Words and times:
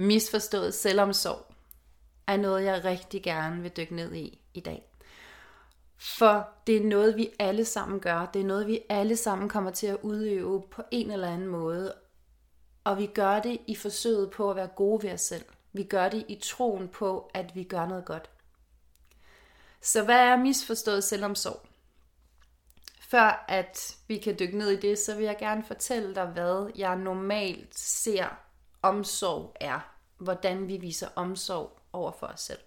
misforstået 0.00 0.74
selvomsorg 0.74 1.54
er 2.26 2.36
noget, 2.36 2.64
jeg 2.64 2.84
rigtig 2.84 3.22
gerne 3.22 3.62
vil 3.62 3.70
dykke 3.76 3.94
ned 3.94 4.14
i 4.14 4.40
i 4.54 4.60
dag. 4.60 4.90
For 5.98 6.48
det 6.66 6.76
er 6.76 6.84
noget, 6.84 7.16
vi 7.16 7.30
alle 7.38 7.64
sammen 7.64 8.00
gør. 8.00 8.26
Det 8.26 8.40
er 8.40 8.46
noget, 8.46 8.66
vi 8.66 8.80
alle 8.88 9.16
sammen 9.16 9.48
kommer 9.48 9.70
til 9.70 9.86
at 9.86 9.98
udøve 10.02 10.62
på 10.70 10.82
en 10.90 11.10
eller 11.10 11.28
anden 11.28 11.48
måde. 11.48 11.94
Og 12.84 12.98
vi 12.98 13.06
gør 13.06 13.40
det 13.40 13.58
i 13.66 13.74
forsøget 13.74 14.30
på 14.30 14.50
at 14.50 14.56
være 14.56 14.66
gode 14.66 15.02
ved 15.02 15.12
os 15.12 15.20
selv. 15.20 15.44
Vi 15.72 15.82
gør 15.82 16.08
det 16.08 16.24
i 16.28 16.40
troen 16.42 16.88
på, 16.88 17.30
at 17.34 17.56
vi 17.56 17.64
gør 17.64 17.86
noget 17.86 18.04
godt. 18.04 18.30
Så 19.80 20.04
hvad 20.04 20.20
er 20.20 20.36
misforstået 20.36 21.04
selvomsorg? 21.04 21.66
Før 23.00 23.44
at 23.48 23.96
vi 24.08 24.18
kan 24.18 24.36
dykke 24.38 24.58
ned 24.58 24.70
i 24.70 24.80
det, 24.80 24.98
så 24.98 25.14
vil 25.16 25.24
jeg 25.24 25.36
gerne 25.38 25.64
fortælle 25.64 26.14
dig, 26.14 26.26
hvad 26.26 26.70
jeg 26.76 26.96
normalt 26.96 27.78
ser 27.78 28.49
omsorg 28.82 29.56
er. 29.60 29.80
Hvordan 30.18 30.68
vi 30.68 30.76
viser 30.76 31.08
omsorg 31.16 31.78
over 31.92 32.12
for 32.12 32.26
os 32.26 32.40
selv. 32.40 32.58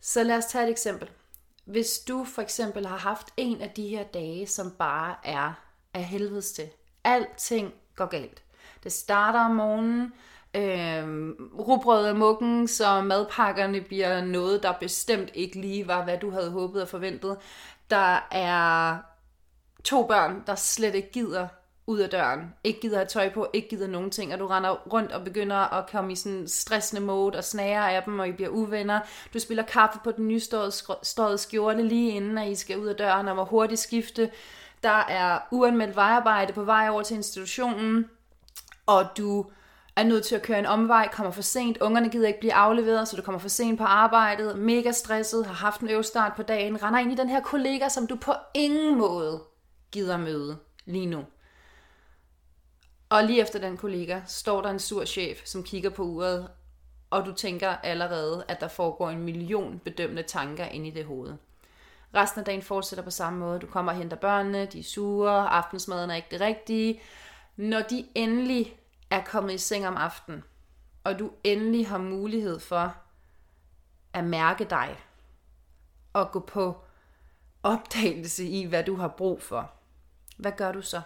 Så 0.00 0.22
lad 0.22 0.36
os 0.36 0.46
tage 0.46 0.64
et 0.64 0.70
eksempel. 0.70 1.10
Hvis 1.64 1.98
du 1.98 2.24
for 2.24 2.42
eksempel 2.42 2.86
har 2.86 2.96
haft 2.96 3.28
en 3.36 3.60
af 3.60 3.70
de 3.70 3.88
her 3.88 4.04
dage, 4.04 4.46
som 4.46 4.70
bare 4.70 5.16
er 5.24 5.52
af 5.94 6.04
helvedes 6.04 6.52
til. 6.52 6.68
Alting 7.04 7.74
går 7.96 8.06
galt. 8.06 8.42
Det 8.82 8.92
starter 8.92 9.40
om 9.40 9.50
morgenen, 9.50 10.12
øh, 10.54 11.30
rugbrød 11.58 12.06
af 12.06 12.14
mukken, 12.14 12.68
så 12.68 13.00
madpakkerne 13.00 13.80
bliver 13.80 14.24
noget, 14.24 14.62
der 14.62 14.72
bestemt 14.72 15.30
ikke 15.34 15.60
lige 15.60 15.88
var, 15.88 16.04
hvad 16.04 16.18
du 16.18 16.30
havde 16.30 16.50
håbet 16.50 16.82
og 16.82 16.88
forventet. 16.88 17.38
Der 17.90 18.28
er 18.30 18.98
to 19.84 20.06
børn, 20.06 20.42
der 20.46 20.54
slet 20.54 20.94
ikke 20.94 21.12
gider 21.12 21.48
ud 21.86 21.98
af 21.98 22.10
døren, 22.10 22.54
ikke 22.64 22.80
gider 22.80 22.96
have 22.96 23.06
tøj 23.06 23.32
på, 23.32 23.46
ikke 23.52 23.68
gider 23.68 23.86
nogen 23.86 24.10
ting, 24.10 24.32
og 24.32 24.38
du 24.38 24.46
render 24.46 24.70
rundt 24.92 25.12
og 25.12 25.24
begynder 25.24 25.56
at 25.56 25.90
komme 25.90 26.12
i 26.12 26.16
sådan 26.16 26.48
stressende 26.48 27.02
mode 27.02 27.38
og 27.38 27.44
snager 27.44 27.82
af 27.82 28.02
dem, 28.02 28.18
og 28.18 28.28
I 28.28 28.32
bliver 28.32 28.50
uvenner. 28.50 29.00
Du 29.34 29.38
spiller 29.38 29.64
kaffe 29.64 29.98
på 30.04 30.12
den 30.12 30.28
nyståede 30.28 30.72
skjorte 31.38 31.82
lige 31.82 32.10
inden, 32.10 32.38
at 32.38 32.48
I 32.48 32.54
skal 32.54 32.78
ud 32.78 32.86
af 32.86 32.96
døren, 32.96 33.28
og 33.28 33.36
må 33.36 33.44
hurtigt 33.44 33.80
skifte. 33.80 34.30
Der 34.82 35.04
er 35.08 35.38
uanmeldt 35.50 35.96
vejarbejde 35.96 36.52
på 36.52 36.64
vej 36.64 36.88
over 36.88 37.02
til 37.02 37.16
institutionen, 37.16 38.10
og 38.86 39.06
du 39.16 39.46
er 39.96 40.02
nødt 40.02 40.24
til 40.24 40.34
at 40.34 40.42
køre 40.42 40.58
en 40.58 40.66
omvej, 40.66 41.08
kommer 41.12 41.32
for 41.32 41.42
sent, 41.42 41.78
ungerne 41.78 42.08
gider 42.08 42.28
ikke 42.28 42.40
blive 42.40 42.54
afleveret, 42.54 43.08
så 43.08 43.16
du 43.16 43.22
kommer 43.22 43.38
for 43.38 43.48
sent 43.48 43.78
på 43.78 43.84
arbejdet, 43.84 44.58
mega 44.58 44.92
stresset, 44.92 45.46
har 45.46 45.54
haft 45.54 45.80
en 45.80 45.90
øvstart 45.90 46.32
på 46.36 46.42
dagen, 46.42 46.82
render 46.82 47.00
ind 47.00 47.12
i 47.12 47.14
den 47.14 47.28
her 47.28 47.40
kollega, 47.40 47.88
som 47.88 48.06
du 48.06 48.16
på 48.16 48.32
ingen 48.54 48.98
måde 48.98 49.42
gider 49.92 50.16
møde 50.16 50.56
lige 50.84 51.06
nu. 51.06 51.24
Og 53.14 53.24
lige 53.24 53.40
efter 53.40 53.58
den 53.58 53.76
kollega 53.76 54.20
står 54.26 54.62
der 54.62 54.70
en 54.70 54.78
sur 54.78 55.04
chef, 55.04 55.44
som 55.44 55.62
kigger 55.62 55.90
på 55.90 56.02
uret, 56.02 56.48
og 57.10 57.26
du 57.26 57.34
tænker 57.34 57.68
allerede, 57.68 58.44
at 58.48 58.60
der 58.60 58.68
foregår 58.68 59.10
en 59.10 59.22
million 59.22 59.78
bedømmende 59.78 60.22
tanker 60.22 60.64
ind 60.64 60.86
i 60.86 60.90
det 60.90 61.04
hoved. 61.04 61.34
Resten 62.14 62.38
af 62.38 62.44
dagen 62.44 62.62
fortsætter 62.62 63.04
på 63.04 63.10
samme 63.10 63.38
måde. 63.38 63.58
Du 63.58 63.66
kommer 63.66 63.92
og 63.92 63.98
henter 63.98 64.16
børnene, 64.16 64.66
de 64.66 64.78
er 64.78 64.82
sure, 64.82 65.48
aftensmaden 65.48 66.10
er 66.10 66.14
ikke 66.14 66.28
det 66.30 66.40
rigtige. 66.40 67.00
Når 67.56 67.80
de 67.80 68.06
endelig 68.14 68.80
er 69.10 69.24
kommet 69.24 69.54
i 69.54 69.58
seng 69.58 69.86
om 69.86 69.96
aftenen, 69.96 70.44
og 71.04 71.18
du 71.18 71.30
endelig 71.44 71.88
har 71.88 71.98
mulighed 71.98 72.60
for 72.60 72.96
at 74.12 74.24
mærke 74.24 74.64
dig, 74.64 74.98
og 76.12 76.30
gå 76.32 76.40
på 76.40 76.76
opdagelse 77.62 78.44
i, 78.44 78.64
hvad 78.64 78.84
du 78.84 78.96
har 78.96 79.08
brug 79.08 79.42
for, 79.42 79.70
hvad 80.36 80.52
gør 80.52 80.72
du 80.72 80.82
så? 80.82 81.00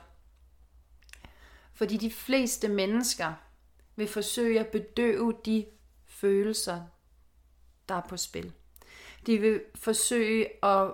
Fordi 1.78 1.96
de 1.96 2.10
fleste 2.10 2.68
mennesker 2.68 3.32
vil 3.96 4.08
forsøge 4.08 4.60
at 4.60 4.66
bedøve 4.66 5.34
de 5.44 5.66
følelser, 6.06 6.82
der 7.88 7.94
er 7.94 8.00
på 8.08 8.16
spil. 8.16 8.52
De 9.26 9.38
vil 9.38 9.62
forsøge 9.74 10.64
at 10.64 10.92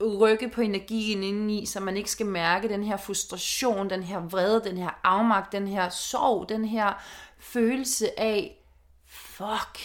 rykke 0.00 0.48
på 0.48 0.60
energien 0.60 1.22
indeni, 1.22 1.66
så 1.66 1.80
man 1.80 1.96
ikke 1.96 2.10
skal 2.10 2.26
mærke 2.26 2.68
den 2.68 2.84
her 2.84 2.96
frustration, 2.96 3.90
den 3.90 4.02
her 4.02 4.18
vrede, 4.18 4.64
den 4.64 4.76
her 4.76 5.00
afmagt, 5.04 5.52
den 5.52 5.68
her 5.68 5.88
sorg, 5.88 6.48
den 6.48 6.64
her 6.64 6.92
følelse 7.38 8.20
af, 8.20 8.64
fuck, 9.06 9.78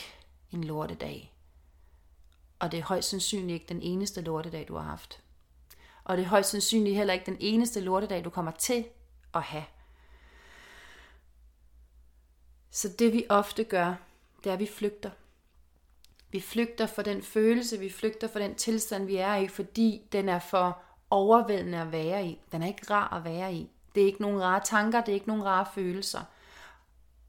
en 0.52 0.64
lortedag. 0.64 1.34
Og 2.60 2.72
det 2.72 2.80
er 2.80 2.84
højst 2.84 3.10
sandsynligt 3.10 3.54
ikke 3.54 3.70
den 3.70 3.82
eneste 3.82 4.22
lortedag, 4.22 4.68
du 4.68 4.76
har 4.76 4.84
haft. 4.84 5.24
Og 6.04 6.18
det 6.18 6.24
er 6.24 6.30
højst 6.30 6.50
sandsynligt 6.50 6.96
heller 6.96 7.14
ikke 7.14 7.26
den 7.26 7.38
eneste 7.40 7.80
lortedag, 7.80 8.26
du 8.26 8.30
kommer 8.30 8.52
til 8.52 8.86
at 9.34 9.42
have. 9.42 9.64
Så 12.74 12.90
det 13.00 13.14
vi 13.14 13.26
ofte 13.30 13.64
gør, 13.64 13.96
det 14.44 14.50
er, 14.50 14.54
at 14.54 14.60
vi 14.60 14.68
flygter. 14.68 15.10
Vi 16.32 16.40
flygter 16.40 16.86
for 16.86 17.02
den 17.02 17.22
følelse, 17.22 17.80
vi 17.80 17.90
flygter 17.90 18.28
for 18.28 18.40
den 18.40 18.56
tilstand, 18.56 19.06
vi 19.06 19.16
er 19.16 19.36
i, 19.36 19.48
fordi 19.48 20.08
den 20.12 20.30
er 20.30 20.40
for 20.40 20.82
overvældende 21.10 21.82
at 21.82 21.92
være 21.92 22.28
i. 22.28 22.42
Den 22.52 22.64
er 22.64 22.68
ikke 22.68 22.94
rar 22.94 23.14
at 23.14 23.24
være 23.24 23.54
i. 23.54 23.70
Det 23.96 24.04
er 24.04 24.08
ikke 24.08 24.22
nogen 24.22 24.42
rare 24.42 24.62
tanker, 24.66 25.02
det 25.02 25.10
er 25.10 25.14
ikke 25.14 25.28
nogen 25.28 25.46
rare 25.46 25.66
følelser. 25.74 26.22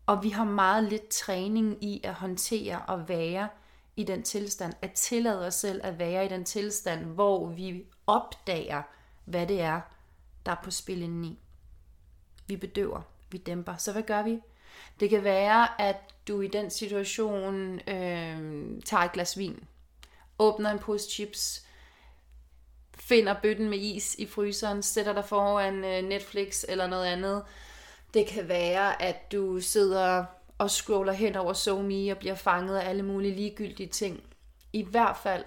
Og 0.07 0.23
vi 0.23 0.29
har 0.29 0.45
meget 0.45 0.85
lidt 0.85 1.09
træning 1.09 1.85
i 1.85 2.01
at 2.05 2.15
håndtere 2.15 2.83
og 2.89 3.09
være 3.09 3.49
i 3.97 4.05
den 4.05 4.23
tilstand, 4.23 4.75
at 4.83 4.93
tillade 4.93 5.47
os 5.47 5.55
selv 5.55 5.81
at 5.85 5.99
være 5.99 6.27
i 6.27 6.29
den 6.29 6.45
tilstand, 6.45 7.05
hvor 7.05 7.47
vi 7.47 7.85
opdager, 8.07 8.83
hvad 9.25 9.47
det 9.47 9.61
er, 9.61 9.81
der 10.47 10.53
er 10.53 10.63
på 10.65 10.71
spil 10.71 11.03
indeni. 11.03 11.39
Vi 12.47 12.57
bedøver, 12.57 13.03
vi 13.31 13.39
dæmper. 13.39 13.77
Så 13.77 13.93
hvad 13.93 14.03
gør 14.03 14.23
vi? 14.23 14.41
Det 15.01 15.11
kan 15.11 15.25
være, 15.25 15.81
at 15.81 15.97
du 16.29 16.41
i 16.41 16.49
den 16.49 16.71
situation 16.71 17.81
øh, 17.89 18.65
tager 18.85 19.03
et 19.03 19.13
glas 19.13 19.39
vin, 19.39 19.65
åbner 20.39 20.71
en 20.71 20.79
pose 20.79 21.11
chips, 21.11 21.67
finder 22.99 23.35
bøtten 23.43 23.69
med 23.69 23.79
is 23.79 24.15
i 24.15 24.27
fryseren, 24.27 24.83
sætter 24.83 25.13
dig 25.13 25.25
foran 25.25 25.85
øh, 25.85 26.03
Netflix 26.03 26.65
eller 26.69 26.87
noget 26.87 27.07
andet. 27.07 27.43
Det 28.15 28.27
kan 28.27 28.49
være, 28.49 29.03
at 29.03 29.33
du 29.33 29.61
sidder 29.61 30.25
og 30.59 30.71
scroller 30.71 31.13
hen 31.13 31.37
over 31.37 31.53
SoMe 31.53 32.11
og 32.11 32.19
bliver 32.19 32.35
fanget 32.35 32.77
af 32.77 32.89
alle 32.89 33.03
mulige 33.03 33.35
ligegyldige 33.35 33.89
ting. 33.89 34.23
I 34.73 34.83
hvert 34.83 35.17
fald 35.17 35.45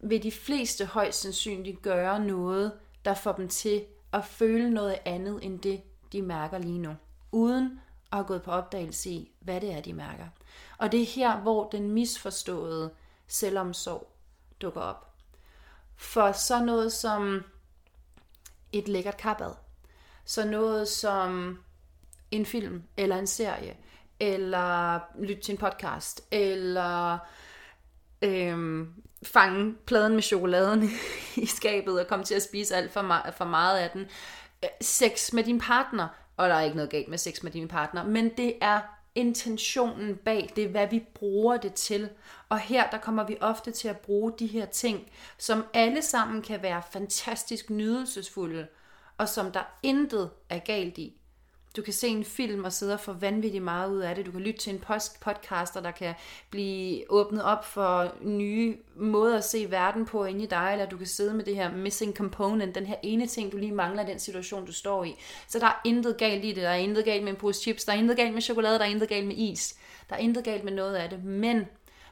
vil 0.00 0.22
de 0.22 0.32
fleste 0.32 0.84
højst 0.86 1.20
sandsynligt 1.20 1.82
gøre 1.82 2.20
noget, 2.20 2.72
der 3.04 3.14
får 3.14 3.32
dem 3.32 3.48
til 3.48 3.84
at 4.12 4.24
føle 4.24 4.70
noget 4.70 4.98
andet 5.04 5.38
end 5.42 5.60
det, 5.60 5.82
de 6.12 6.22
mærker 6.22 6.58
lige 6.58 6.78
nu. 6.78 6.94
Uden 7.32 7.80
og 8.10 8.18
har 8.18 8.24
gået 8.24 8.42
på 8.42 8.50
opdagelse 8.50 9.10
i, 9.10 9.32
hvad 9.40 9.60
det 9.60 9.72
er, 9.72 9.80
de 9.80 9.92
mærker. 9.92 10.26
Og 10.78 10.92
det 10.92 11.02
er 11.02 11.06
her, 11.06 11.36
hvor 11.36 11.68
den 11.68 11.90
misforståede 11.90 12.90
selvomsorg 13.26 14.12
dukker 14.60 14.80
op. 14.80 15.14
For 15.96 16.32
så 16.32 16.64
noget 16.64 16.92
som 16.92 17.44
et 18.72 18.88
lækkert 18.88 19.16
kappad, 19.16 19.52
så 20.24 20.44
noget 20.46 20.88
som 20.88 21.58
en 22.30 22.46
film 22.46 22.82
eller 22.96 23.16
en 23.16 23.26
serie, 23.26 23.76
eller 24.20 25.00
lytte 25.18 25.42
til 25.42 25.52
en 25.52 25.58
podcast, 25.58 26.20
eller 26.30 27.18
øhm, 28.22 28.94
fange 29.22 29.74
pladen 29.86 30.14
med 30.14 30.22
chokoladen 30.22 30.90
i 31.36 31.46
skabet 31.46 32.00
og 32.00 32.06
komme 32.06 32.24
til 32.24 32.34
at 32.34 32.42
spise 32.42 32.76
alt 32.76 32.92
for, 32.92 33.02
meget, 33.02 33.34
for 33.34 33.44
meget 33.44 33.78
af 33.78 33.90
den. 33.90 34.06
Øh, 34.64 34.70
sex 34.80 35.32
med 35.32 35.44
din 35.44 35.60
partner 35.60 36.08
og 36.38 36.48
der 36.48 36.54
er 36.54 36.62
ikke 36.62 36.76
noget 36.76 36.90
galt 36.90 37.08
med 37.08 37.18
sex 37.18 37.42
med 37.42 37.52
din 37.52 37.68
partner, 37.68 38.04
men 38.04 38.28
det 38.36 38.54
er 38.60 38.80
intentionen 39.14 40.16
bag, 40.16 40.52
det 40.56 40.64
er 40.64 40.68
hvad 40.68 40.86
vi 40.86 41.04
bruger 41.14 41.56
det 41.56 41.74
til. 41.74 42.08
Og 42.48 42.58
her 42.58 42.90
der 42.90 42.98
kommer 42.98 43.26
vi 43.26 43.36
ofte 43.40 43.70
til 43.70 43.88
at 43.88 43.98
bruge 43.98 44.32
de 44.38 44.46
her 44.46 44.66
ting, 44.66 45.10
som 45.38 45.64
alle 45.74 46.02
sammen 46.02 46.42
kan 46.42 46.62
være 46.62 46.82
fantastisk 46.92 47.70
nydelsesfulde, 47.70 48.66
og 49.18 49.28
som 49.28 49.52
der 49.52 49.78
intet 49.82 50.30
er 50.48 50.58
galt 50.58 50.98
i. 50.98 51.17
Du 51.78 51.82
kan 51.82 51.92
se 51.92 52.08
en 52.08 52.24
film 52.24 52.64
og 52.64 52.72
sidde 52.72 52.94
og 52.94 53.00
få 53.00 53.12
vanvittigt 53.12 53.64
meget 53.64 53.90
ud 53.90 53.98
af 53.98 54.14
det. 54.14 54.26
Du 54.26 54.30
kan 54.30 54.40
lytte 54.40 54.60
til 54.60 54.74
en 54.74 54.84
podcast, 55.20 55.74
der 55.74 55.90
kan 55.90 56.14
blive 56.50 57.10
åbnet 57.10 57.42
op 57.44 57.64
for 57.64 58.14
nye 58.22 58.76
måder 58.96 59.38
at 59.38 59.44
se 59.44 59.70
verden 59.70 60.06
på 60.06 60.24
inde 60.24 60.44
i 60.44 60.46
dig, 60.46 60.68
eller 60.72 60.86
du 60.86 60.96
kan 60.96 61.06
sidde 61.06 61.34
med 61.34 61.44
det 61.44 61.56
her 61.56 61.72
missing 61.72 62.16
component, 62.16 62.74
den 62.74 62.86
her 62.86 62.94
ene 63.02 63.26
ting, 63.26 63.52
du 63.52 63.56
lige 63.56 63.72
mangler 63.72 64.02
i 64.02 64.06
den 64.06 64.18
situation, 64.18 64.66
du 64.66 64.72
står 64.72 65.04
i. 65.04 65.14
Så 65.48 65.58
der 65.58 65.66
er 65.66 65.80
intet 65.84 66.16
galt 66.16 66.44
i 66.44 66.48
det. 66.48 66.56
Der 66.56 66.68
er 66.68 66.74
intet 66.74 67.04
galt 67.04 67.24
med 67.24 67.32
en 67.32 67.38
pose 67.38 67.60
chips, 67.60 67.84
der 67.84 67.92
er 67.92 67.96
intet 67.96 68.16
galt 68.16 68.34
med 68.34 68.42
chokolade, 68.42 68.78
der 68.78 68.84
er 68.84 68.90
intet 68.90 69.08
galt 69.08 69.26
med 69.26 69.36
is. 69.36 69.78
Der 70.10 70.16
er 70.16 70.20
intet 70.20 70.44
galt 70.44 70.64
med 70.64 70.72
noget 70.72 70.94
af 70.94 71.10
det. 71.10 71.24
Men 71.24 71.66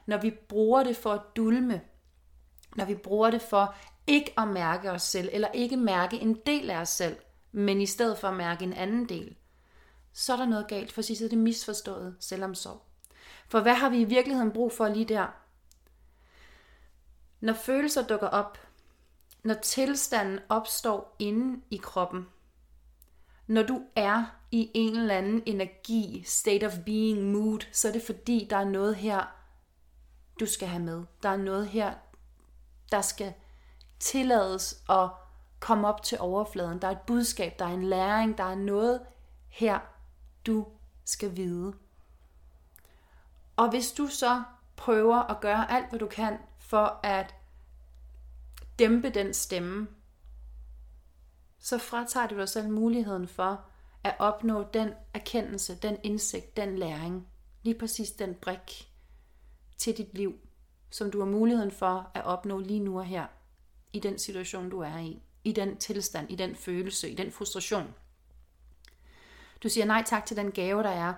når 0.05 0.17
vi 0.17 0.31
bruger 0.49 0.83
det 0.83 0.97
for 0.97 1.11
at 1.11 1.21
dulme, 1.35 1.81
når 2.75 2.85
vi 2.85 2.95
bruger 2.95 3.31
det 3.31 3.41
for 3.41 3.75
ikke 4.07 4.33
at 4.37 4.47
mærke 4.47 4.91
os 4.91 5.03
selv, 5.03 5.29
eller 5.33 5.47
ikke 5.53 5.77
mærke 5.77 6.17
en 6.17 6.37
del 6.45 6.69
af 6.69 6.81
os 6.81 6.89
selv, 6.89 7.15
men 7.51 7.81
i 7.81 7.85
stedet 7.85 8.17
for 8.17 8.27
at 8.27 8.37
mærke 8.37 8.63
en 8.63 8.73
anden 8.73 9.09
del, 9.09 9.35
så 10.13 10.33
er 10.33 10.37
der 10.37 10.45
noget 10.45 10.67
galt, 10.67 10.91
for 10.91 11.01
sidst 11.01 11.21
er 11.21 11.29
det 11.29 11.37
misforstået 11.37 12.15
selvomsorg. 12.19 12.81
For 13.49 13.61
hvad 13.61 13.73
har 13.73 13.89
vi 13.89 14.01
i 14.01 14.03
virkeligheden 14.03 14.51
brug 14.51 14.71
for 14.71 14.87
lige 14.87 15.05
der? 15.05 15.27
Når 17.39 17.53
følelser 17.53 18.07
dukker 18.07 18.27
op, 18.27 18.57
når 19.43 19.53
tilstanden 19.53 20.39
opstår 20.49 21.15
inde 21.19 21.61
i 21.69 21.77
kroppen, 21.77 22.27
Når 23.47 23.63
du 23.63 23.81
er 23.95 24.25
i 24.51 24.71
en 24.73 24.95
eller 24.95 25.17
anden 25.17 25.43
energi, 25.45 26.23
state 26.25 26.65
of 26.65 26.73
being, 26.85 27.31
mood, 27.31 27.59
så 27.71 27.87
er 27.87 27.91
det 27.91 28.03
fordi, 28.03 28.47
der 28.49 28.57
er 28.57 28.65
noget 28.65 28.95
her, 28.95 29.35
du 30.39 30.45
skal 30.45 30.67
have 30.67 30.83
med. 30.83 31.05
Der 31.23 31.29
er 31.29 31.37
noget 31.37 31.67
her, 31.67 31.93
der 32.91 33.01
skal 33.01 33.33
tillades 33.99 34.83
at 34.89 35.09
komme 35.59 35.87
op 35.87 36.03
til 36.03 36.19
overfladen. 36.19 36.81
Der 36.81 36.87
er 36.87 36.91
et 36.91 37.01
budskab, 37.07 37.59
der 37.59 37.65
er 37.65 37.73
en 37.73 37.83
læring, 37.83 38.37
der 38.37 38.43
er 38.43 38.55
noget 38.55 39.01
her, 39.49 39.79
du 40.47 40.67
skal 41.05 41.35
vide. 41.35 41.73
Og 43.55 43.69
hvis 43.69 43.91
du 43.91 44.07
så 44.07 44.43
prøver 44.75 45.15
at 45.15 45.41
gøre 45.41 45.71
alt, 45.71 45.89
hvad 45.89 45.99
du 45.99 46.07
kan 46.07 46.37
for 46.59 46.99
at 47.03 47.35
dæmpe 48.79 49.09
den 49.09 49.33
stemme, 49.33 49.87
så 51.59 51.77
fratager 51.77 52.27
du 52.27 52.35
dig 52.35 52.49
selv 52.49 52.69
muligheden 52.69 53.27
for 53.27 53.65
at 54.03 54.15
opnå 54.19 54.65
den 54.73 54.89
erkendelse, 55.13 55.75
den 55.75 55.97
indsigt, 56.03 56.57
den 56.57 56.77
læring, 56.77 57.27
lige 57.63 57.79
præcis 57.79 58.11
den 58.11 58.35
brik 58.35 58.91
til 59.77 59.97
dit 59.97 60.13
liv, 60.13 60.35
som 60.89 61.11
du 61.11 61.19
har 61.19 61.25
muligheden 61.25 61.71
for 61.71 62.11
at 62.13 62.23
opnå 62.23 62.59
lige 62.59 62.79
nu 62.79 62.99
og 62.99 63.05
her, 63.05 63.27
i 63.93 63.99
den 63.99 64.19
situation, 64.19 64.69
du 64.69 64.79
er 64.79 64.97
i, 64.97 65.21
i 65.43 65.51
den 65.51 65.77
tilstand, 65.77 66.31
i 66.31 66.35
den 66.35 66.55
følelse, 66.55 67.09
i 67.09 67.15
den 67.15 67.31
frustration. 67.31 67.93
Du 69.63 69.69
siger 69.69 69.85
nej 69.85 70.03
tak 70.05 70.25
til 70.25 70.37
den 70.37 70.51
gave, 70.51 70.83
der 70.83 70.89
er. 70.89 71.13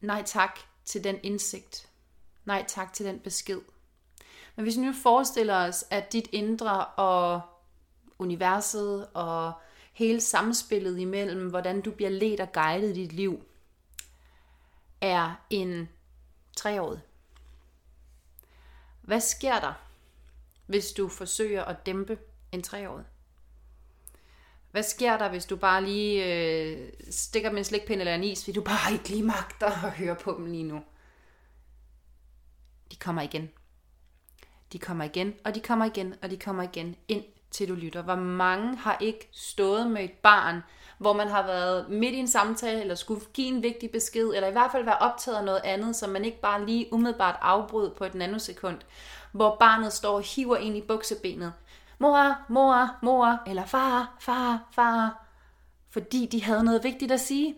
Nej 0.00 0.22
tak 0.26 0.58
til 0.84 1.04
den 1.04 1.18
indsigt. 1.22 1.88
Nej 2.44 2.64
tak 2.68 2.92
til 2.92 3.06
den 3.06 3.20
besked. 3.20 3.60
Men 4.56 4.62
hvis 4.62 4.76
vi 4.76 4.82
nu 4.82 4.92
forestiller 4.92 5.56
os, 5.56 5.84
at 5.90 6.12
dit 6.12 6.28
indre 6.32 6.86
og 6.86 7.40
universet 8.18 9.08
og 9.14 9.52
hele 9.92 10.20
samspillet 10.20 10.98
imellem, 10.98 11.50
hvordan 11.50 11.80
du 11.80 11.90
bliver 11.90 12.10
ledt 12.10 12.40
og 12.40 12.52
guidet 12.52 12.96
i 12.96 13.00
dit 13.00 13.12
liv, 13.12 13.44
er 15.00 15.34
en 15.50 15.88
treårig. 16.56 17.00
Hvad 19.00 19.20
sker 19.20 19.60
der, 19.60 19.72
hvis 20.66 20.92
du 20.92 21.08
forsøger 21.08 21.64
at 21.64 21.86
dæmpe 21.86 22.18
en 22.52 22.62
treårig? 22.62 23.04
Hvad 24.70 24.82
sker 24.82 25.18
der, 25.18 25.28
hvis 25.28 25.44
du 25.44 25.56
bare 25.56 25.84
lige 25.84 26.24
øh, 26.24 26.92
stikker 27.10 27.50
med 27.50 27.58
en 27.58 27.64
slikpind 27.64 28.00
eller 28.00 28.14
en 28.14 28.24
is, 28.24 28.44
fordi 28.44 28.52
du 28.52 28.62
bare 28.62 28.92
ikke 28.92 29.08
lige 29.08 29.22
magter 29.22 29.86
at 29.86 29.92
høre 29.92 30.14
på 30.14 30.34
dem 30.38 30.46
lige 30.46 30.64
nu? 30.64 30.80
De 32.90 32.96
kommer 32.96 33.22
igen. 33.22 33.50
De 34.72 34.78
kommer 34.78 35.04
igen, 35.04 35.34
og 35.44 35.54
de 35.54 35.60
kommer 35.60 35.84
igen, 35.84 36.14
og 36.22 36.30
de 36.30 36.36
kommer 36.36 36.62
igen 36.62 36.96
ind 37.08 37.24
til 37.50 37.68
du 37.68 37.74
lytter. 37.74 38.02
Hvor 38.02 38.14
mange 38.14 38.76
har 38.76 38.96
ikke 39.00 39.28
stået 39.32 39.90
med 39.90 40.04
et 40.04 40.12
barn, 40.12 40.62
hvor 40.98 41.12
man 41.12 41.28
har 41.28 41.46
været 41.46 41.88
midt 41.88 42.14
i 42.14 42.18
en 42.18 42.28
samtale, 42.28 42.80
eller 42.80 42.94
skulle 42.94 43.20
give 43.34 43.48
en 43.48 43.62
vigtig 43.62 43.90
besked, 43.90 44.28
eller 44.34 44.48
i 44.48 44.52
hvert 44.52 44.72
fald 44.72 44.84
være 44.84 44.98
optaget 44.98 45.38
af 45.38 45.44
noget 45.44 45.60
andet, 45.64 45.96
som 45.96 46.10
man 46.10 46.24
ikke 46.24 46.40
bare 46.40 46.66
lige 46.66 46.92
umiddelbart 46.92 47.36
afbrød 47.40 47.94
på 47.94 48.04
et 48.04 48.14
nanosekund, 48.14 48.78
hvor 49.32 49.56
barnet 49.60 49.92
står 49.92 50.14
og 50.14 50.22
hiver 50.22 50.56
ind 50.56 50.76
i 50.76 50.80
buksebenet. 50.80 51.52
Mor, 52.02 52.36
mor, 52.48 52.98
mor, 53.02 53.42
eller 53.46 53.66
far, 53.66 54.16
far, 54.20 54.68
far. 54.72 55.26
Fordi 55.90 56.26
de 56.26 56.42
havde 56.44 56.64
noget 56.64 56.84
vigtigt 56.84 57.12
at 57.12 57.20
sige. 57.20 57.54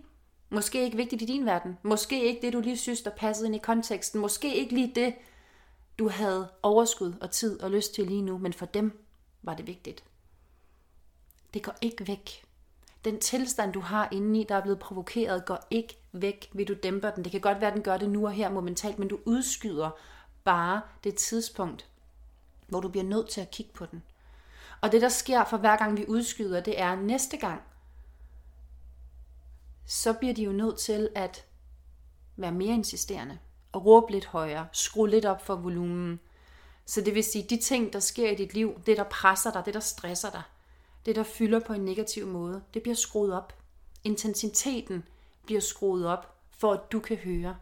Måske 0.51 0.85
ikke 0.85 0.97
vigtigt 0.97 1.23
i 1.23 1.25
din 1.25 1.47
verden. 1.47 1.79
Måske 1.83 2.25
ikke 2.25 2.43
det, 2.43 2.53
du 2.53 2.61
lige 2.61 2.77
synes, 2.77 3.03
der 3.03 3.11
passede 3.11 3.47
ind 3.47 3.55
i 3.55 3.59
konteksten. 3.59 4.21
Måske 4.21 4.57
ikke 4.57 4.75
lige 4.75 4.93
det, 4.95 5.15
du 5.99 6.09
havde 6.09 6.49
overskud 6.63 7.15
og 7.21 7.31
tid 7.31 7.63
og 7.63 7.71
lyst 7.71 7.95
til 7.95 8.07
lige 8.07 8.23
nu, 8.23 8.39
men 8.39 8.53
for 8.53 8.67
dem 8.67 9.05
var 9.43 9.55
det 9.55 9.67
vigtigt. 9.67 10.05
Det 11.55 11.63
går 11.63 11.75
ikke 11.81 12.09
væk. 12.09 12.45
Den 13.05 13.21
tilstand, 13.21 13.73
du 13.73 13.81
har 13.81 14.09
indeni, 14.13 14.45
der 14.49 14.55
er 14.55 14.63
blevet 14.63 14.79
provokeret, 14.79 15.45
går 15.45 15.67
ikke 15.71 15.99
væk, 16.13 16.51
ved 16.53 16.67
du 16.67 16.75
dæmper 16.83 17.11
den. 17.11 17.25
Det 17.25 17.33
kan 17.33 17.41
godt 17.41 17.61
være, 17.61 17.71
at 17.71 17.75
den 17.75 17.83
gør 17.83 17.97
det 17.97 18.11
nu 18.11 18.27
og 18.27 18.33
her 18.33 18.51
momentalt, 18.51 18.99
men 18.99 19.09
du 19.09 19.19
udskyder 19.25 19.91
bare 20.45 20.81
det 21.05 21.15
tidspunkt, 21.15 21.87
hvor 22.69 22.81
du 22.81 22.89
bliver 22.89 23.05
nødt 23.05 23.29
til 23.29 23.41
at 23.41 23.51
kigge 23.51 23.73
på 23.73 23.87
den. 23.87 24.03
Og 24.83 24.93
det, 24.93 25.03
der 25.03 25.09
sker 25.09 25.45
for 25.45 25.57
hver 25.57 25.77
gang 25.77 25.97
vi 25.97 26.05
udskyder, 26.09 26.61
det 26.61 26.81
er 26.81 26.95
næste 26.95 27.37
gang, 27.37 27.63
så 29.87 30.13
bliver 30.13 30.35
de 30.35 30.43
jo 30.43 30.53
nødt 30.53 30.79
til 30.79 31.09
at 31.15 31.45
være 32.37 32.53
mere 32.53 32.75
insisterende 32.75 33.39
og 33.73 33.85
råbe 33.87 34.13
lidt 34.13 34.27
højere, 34.27 34.69
skrue 34.73 35.11
lidt 35.11 35.25
op 35.25 35.47
for 35.47 35.55
volumen. 35.55 36.21
Så 36.87 37.01
det 37.01 37.15
vil 37.15 37.25
sige, 37.25 37.47
de 37.51 37.57
ting, 37.57 37.93
der 37.93 38.01
sker 38.01 38.31
i 38.31 38.35
dit 38.35 38.55
liv, 38.55 38.81
det 38.87 38.97
der 38.97 39.05
presser 39.05 39.53
dig, 39.53 39.63
det 39.67 39.75
der 39.75 39.81
stresser 39.81 40.31
dig, 40.31 40.43
det 41.07 41.17
der 41.17 41.23
fylder 41.23 41.61
på 41.61 41.73
en 41.73 41.85
negativ 41.85 42.27
måde, 42.27 42.63
det 42.75 42.83
bliver 42.83 42.97
skruet 42.97 43.33
op. 43.33 43.57
Intensiteten 44.05 45.05
bliver 45.45 45.61
skruet 45.61 46.07
op, 46.07 46.37
for 46.51 46.73
at 46.73 46.93
du 46.93 47.01
kan 47.01 47.17
høre. 47.17 47.57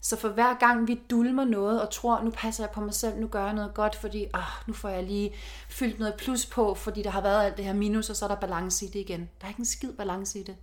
Så 0.00 0.16
for 0.16 0.28
hver 0.28 0.58
gang 0.58 0.88
vi 0.88 1.00
dulmer 1.10 1.44
noget 1.44 1.82
og 1.82 1.90
tror, 1.90 2.22
nu 2.22 2.30
passer 2.30 2.64
jeg 2.64 2.70
på 2.70 2.80
mig 2.80 2.94
selv, 2.94 3.20
nu 3.20 3.26
gør 3.26 3.44
jeg 3.44 3.54
noget 3.54 3.74
godt, 3.74 3.94
fordi 3.94 4.26
oh, 4.34 4.66
nu 4.66 4.74
får 4.74 4.88
jeg 4.88 5.02
lige 5.02 5.34
fyldt 5.68 5.98
noget 5.98 6.14
plus 6.18 6.46
på, 6.46 6.74
fordi 6.74 7.02
der 7.02 7.10
har 7.10 7.20
været 7.20 7.44
alt 7.44 7.56
det 7.56 7.64
her 7.64 7.72
minus, 7.72 8.10
og 8.10 8.16
så 8.16 8.24
er 8.24 8.28
der 8.28 8.40
balance 8.40 8.86
i 8.86 8.88
det 8.88 9.00
igen. 9.00 9.30
Der 9.40 9.44
er 9.44 9.48
ikke 9.48 9.60
en 9.60 9.64
skid 9.64 9.92
balance 9.92 10.38
i 10.38 10.42
det. 10.42 10.56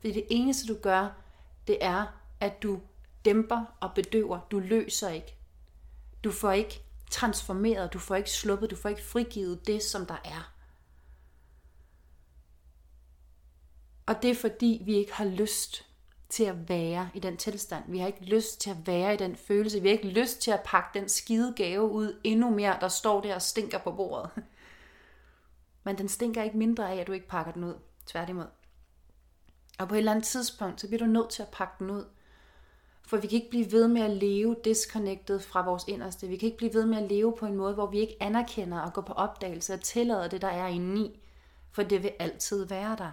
Fordi 0.00 0.12
det 0.12 0.24
eneste 0.30 0.66
du 0.66 0.78
gør, 0.82 1.08
det 1.66 1.78
er, 1.80 2.06
at 2.40 2.62
du 2.62 2.80
dæmper 3.24 3.64
og 3.80 3.90
bedøver. 3.94 4.40
Du 4.50 4.58
løser 4.58 5.08
ikke. 5.08 5.34
Du 6.24 6.32
får 6.32 6.52
ikke 6.52 6.82
transformeret, 7.10 7.92
du 7.92 7.98
får 7.98 8.14
ikke 8.14 8.30
sluppet, 8.30 8.70
du 8.70 8.76
får 8.76 8.88
ikke 8.88 9.04
frigivet 9.04 9.66
det, 9.66 9.82
som 9.82 10.06
der 10.06 10.16
er. 10.24 10.52
Og 14.06 14.22
det 14.22 14.30
er 14.30 14.34
fordi, 14.34 14.82
vi 14.84 14.94
ikke 14.94 15.12
har 15.12 15.24
lyst 15.24 15.85
til 16.28 16.44
at 16.44 16.68
være 16.68 17.08
i 17.14 17.18
den 17.18 17.36
tilstand. 17.36 17.84
Vi 17.88 17.98
har 17.98 18.06
ikke 18.06 18.24
lyst 18.24 18.60
til 18.60 18.70
at 18.70 18.86
være 18.86 19.14
i 19.14 19.16
den 19.16 19.36
følelse. 19.36 19.80
Vi 19.82 19.88
har 19.88 19.92
ikke 19.92 20.08
lyst 20.08 20.40
til 20.40 20.50
at 20.50 20.62
pakke 20.64 20.98
den 20.98 21.08
skide 21.08 21.54
gave 21.56 21.90
ud 21.90 22.20
endnu 22.24 22.50
mere, 22.50 22.76
der 22.80 22.88
står 22.88 23.20
der 23.20 23.34
og 23.34 23.42
stinker 23.42 23.78
på 23.78 23.92
bordet. 23.92 24.30
Men 25.84 25.98
den 25.98 26.08
stinker 26.08 26.42
ikke 26.42 26.58
mindre 26.58 26.90
af, 26.90 26.96
at 26.96 27.06
du 27.06 27.12
ikke 27.12 27.28
pakker 27.28 27.52
den 27.52 27.64
ud. 27.64 27.74
Tværtimod. 28.06 28.46
Og 29.78 29.88
på 29.88 29.94
et 29.94 29.98
eller 29.98 30.12
andet 30.12 30.24
tidspunkt, 30.24 30.80
så 30.80 30.86
bliver 30.86 30.98
du 30.98 31.12
nødt 31.12 31.30
til 31.30 31.42
at 31.42 31.48
pakke 31.48 31.74
den 31.78 31.90
ud. 31.90 32.04
For 33.06 33.16
vi 33.16 33.26
kan 33.26 33.36
ikke 33.36 33.50
blive 33.50 33.72
ved 33.72 33.88
med 33.88 34.02
at 34.02 34.10
leve 34.10 34.56
disconnected 34.64 35.40
fra 35.40 35.64
vores 35.64 35.84
inderste. 35.88 36.28
Vi 36.28 36.36
kan 36.36 36.46
ikke 36.46 36.58
blive 36.58 36.74
ved 36.74 36.86
med 36.86 36.98
at 36.98 37.10
leve 37.10 37.36
på 37.36 37.46
en 37.46 37.56
måde, 37.56 37.74
hvor 37.74 37.86
vi 37.86 37.98
ikke 37.98 38.16
anerkender 38.20 38.80
og 38.80 38.92
går 38.92 39.02
på 39.02 39.12
opdagelse 39.12 39.74
og 39.74 39.80
tillader 39.80 40.28
det, 40.28 40.42
der 40.42 40.48
er 40.48 40.66
indeni. 40.66 41.20
For 41.72 41.82
det 41.82 42.02
vil 42.02 42.12
altid 42.18 42.64
være 42.64 42.96
der. 42.98 43.10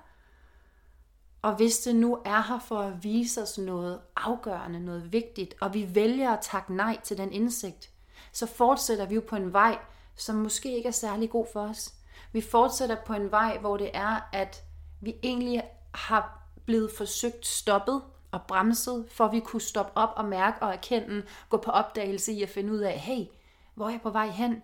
Og 1.44 1.56
hvis 1.56 1.78
det 1.78 1.96
nu 1.96 2.18
er 2.26 2.42
her 2.42 2.60
for 2.60 2.80
at 2.80 3.04
vise 3.04 3.42
os 3.42 3.58
noget 3.58 4.00
afgørende, 4.16 4.80
noget 4.80 5.14
vigtigt, 5.14 5.54
og 5.62 5.74
vi 5.74 5.96
vælger 5.96 6.32
at 6.32 6.40
takke 6.42 6.76
nej 6.76 7.00
til 7.04 7.18
den 7.18 7.32
indsigt, 7.32 7.90
så 8.32 8.46
fortsætter 8.46 9.06
vi 9.06 9.16
jo 9.16 9.22
på 9.28 9.36
en 9.36 9.54
vej, 9.54 9.78
som 10.16 10.36
måske 10.36 10.78
ikke 10.78 10.88
er 10.88 10.92
særlig 10.92 11.30
god 11.30 11.46
for 11.54 11.62
os. 11.62 11.94
Vi 12.32 12.42
fortsætter 12.42 12.96
på 13.06 13.14
en 13.14 13.32
vej, 13.32 13.58
hvor 13.58 13.78
det 13.78 13.90
er, 13.94 14.30
at 14.34 14.64
vi 15.02 15.16
egentlig 15.24 15.64
har 15.94 16.44
blevet 16.66 16.92
forsøgt 16.98 17.48
stoppet 17.48 18.02
og 18.32 18.42
bremset, 18.48 19.06
for 19.12 19.26
at 19.26 19.32
vi 19.32 19.40
kunne 19.40 19.62
stoppe 19.62 19.98
op 19.98 20.14
og 20.16 20.26
mærke 20.26 20.62
og 20.62 20.74
erkende, 20.74 21.24
gå 21.50 21.58
på 21.58 21.72
opdagelse 21.72 22.32
i 22.32 22.44
at 22.44 22.50
finde 22.50 22.74
ud 22.74 22.80
af, 22.80 23.00
hey, 23.00 23.26
hvor 23.76 23.86
er 23.86 23.90
jeg 23.90 24.02
på 24.02 24.10
vej 24.10 24.28
hen? 24.28 24.64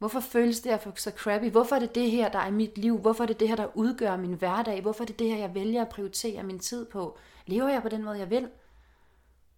Hvorfor 0.00 0.20
føles 0.20 0.60
det 0.60 0.72
her 0.72 0.92
så 0.96 1.10
crappy? 1.16 1.44
Hvorfor 1.50 1.76
er 1.76 1.80
det 1.80 1.94
det 1.94 2.10
her, 2.10 2.28
der 2.28 2.38
er 2.38 2.50
mit 2.50 2.78
liv? 2.78 2.98
Hvorfor 2.98 3.22
er 3.22 3.26
det 3.26 3.40
det 3.40 3.48
her, 3.48 3.56
der 3.56 3.76
udgør 3.76 4.16
min 4.16 4.32
hverdag? 4.32 4.82
Hvorfor 4.82 5.04
er 5.04 5.06
det 5.06 5.18
det 5.18 5.28
her, 5.28 5.36
jeg 5.36 5.54
vælger 5.54 5.82
at 5.82 5.88
prioritere 5.88 6.42
min 6.42 6.58
tid 6.58 6.86
på? 6.86 7.18
Lever 7.46 7.68
jeg 7.68 7.82
på 7.82 7.88
den 7.88 8.04
måde, 8.04 8.18
jeg 8.18 8.30
vil? 8.30 8.48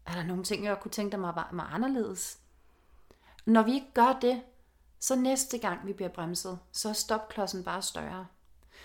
Er 0.06 0.12
der 0.12 0.22
nogle 0.22 0.44
ting, 0.44 0.64
jeg 0.64 0.80
kunne 0.80 0.90
tænke 0.90 1.16
mig 1.16 1.34
var, 1.34 1.48
var 1.52 1.70
anderledes? 1.74 2.38
Når 3.46 3.62
vi 3.62 3.74
ikke 3.74 3.92
gør 3.94 4.18
det, 4.22 4.42
så 5.00 5.16
næste 5.16 5.58
gang 5.58 5.86
vi 5.86 5.92
bliver 5.92 6.08
bremset, 6.08 6.58
så 6.72 6.88
er 6.88 6.92
stopklodsen 6.92 7.64
bare 7.64 7.82
større. 7.82 8.26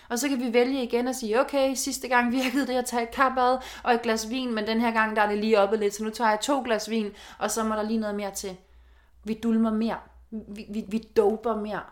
Og 0.08 0.18
så 0.18 0.28
kan 0.28 0.40
vi 0.40 0.52
vælge 0.52 0.82
igen 0.82 1.08
og 1.08 1.14
sige, 1.14 1.40
okay, 1.40 1.74
sidste 1.74 2.08
gang 2.08 2.32
virkede 2.32 2.66
det 2.66 2.74
at 2.74 2.86
tage 2.86 3.02
et 3.02 3.10
kappad 3.10 3.58
og 3.84 3.94
et 3.94 4.02
glas 4.02 4.30
vin, 4.30 4.54
men 4.54 4.66
den 4.66 4.80
her 4.80 4.90
gang 4.90 5.16
der 5.16 5.22
er 5.22 5.28
det 5.28 5.38
lige 5.38 5.60
oppe 5.60 5.76
lidt, 5.76 5.94
så 5.94 6.04
nu 6.04 6.10
tager 6.10 6.30
jeg 6.30 6.40
to 6.40 6.62
glas 6.62 6.90
vin, 6.90 7.12
og 7.38 7.50
så 7.50 7.64
må 7.64 7.74
der 7.74 7.82
lige 7.82 8.00
noget 8.00 8.16
mere 8.16 8.34
til. 8.34 8.56
Vi 9.24 9.34
dulmer 9.42 9.70
mere. 9.70 9.98
Vi, 10.30 10.66
vi, 10.70 10.84
vi 10.88 10.98
doper 11.16 11.56
mere. 11.56 11.84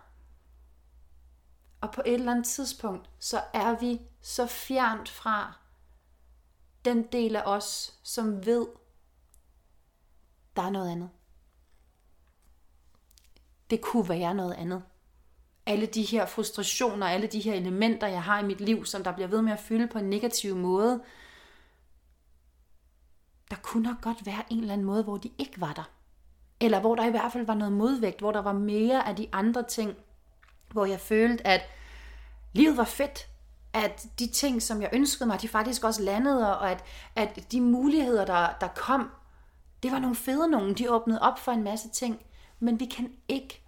Og 1.80 1.92
på 1.92 2.02
et 2.06 2.14
eller 2.14 2.32
andet 2.32 2.46
tidspunkt, 2.46 3.10
så 3.18 3.42
er 3.54 3.78
vi 3.78 4.00
så 4.20 4.46
fjernt 4.46 5.08
fra 5.08 5.52
den 6.84 7.02
del 7.02 7.36
af 7.36 7.42
os, 7.46 7.98
som 8.02 8.46
ved, 8.46 8.66
der 10.56 10.62
er 10.62 10.70
noget 10.70 10.90
andet. 10.90 11.10
Det 13.70 13.80
kunne 13.80 14.08
være 14.08 14.34
noget 14.34 14.54
andet 14.54 14.82
alle 15.66 15.86
de 15.86 16.02
her 16.02 16.26
frustrationer, 16.26 17.06
alle 17.06 17.26
de 17.26 17.40
her 17.40 17.54
elementer, 17.54 18.06
jeg 18.06 18.22
har 18.22 18.40
i 18.40 18.46
mit 18.46 18.60
liv, 18.60 18.84
som 18.84 19.04
der 19.04 19.12
bliver 19.12 19.28
ved 19.28 19.42
med 19.42 19.52
at 19.52 19.60
fylde 19.60 19.88
på 19.88 19.98
en 19.98 20.10
negativ 20.10 20.56
måde, 20.56 21.02
der 23.50 23.56
kunne 23.56 23.82
nok 23.82 24.00
godt 24.00 24.26
være 24.26 24.44
en 24.50 24.60
eller 24.60 24.72
anden 24.72 24.86
måde, 24.86 25.02
hvor 25.02 25.16
de 25.16 25.30
ikke 25.38 25.60
var 25.60 25.72
der. 25.72 25.90
Eller 26.60 26.80
hvor 26.80 26.94
der 26.94 27.06
i 27.06 27.10
hvert 27.10 27.32
fald 27.32 27.46
var 27.46 27.54
noget 27.54 27.72
modvægt, 27.72 28.20
hvor 28.20 28.32
der 28.32 28.42
var 28.42 28.52
mere 28.52 29.08
af 29.08 29.16
de 29.16 29.28
andre 29.32 29.62
ting, 29.62 29.96
hvor 30.72 30.84
jeg 30.84 31.00
følte, 31.00 31.46
at 31.46 31.60
livet 32.52 32.76
var 32.76 32.84
fedt, 32.84 33.28
at 33.72 34.06
de 34.18 34.26
ting, 34.26 34.62
som 34.62 34.82
jeg 34.82 34.90
ønskede 34.92 35.26
mig, 35.26 35.42
de 35.42 35.48
faktisk 35.48 35.84
også 35.84 36.02
landede, 36.02 36.58
og 36.58 36.70
at, 36.70 36.84
at 37.16 37.52
de 37.52 37.60
muligheder, 37.60 38.24
der, 38.24 38.48
der 38.60 38.68
kom, 38.68 39.10
det 39.82 39.92
var 39.92 39.98
nogle 39.98 40.16
fede 40.16 40.48
nogen. 40.48 40.74
De 40.74 40.90
åbnede 40.90 41.22
op 41.22 41.38
for 41.38 41.52
en 41.52 41.62
masse 41.62 41.88
ting. 41.88 42.22
Men 42.60 42.80
vi 42.80 42.84
kan 42.84 43.12
ikke 43.28 43.62